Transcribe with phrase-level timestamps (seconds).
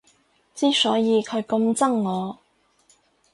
[0.55, 2.39] 之所以佢咁憎我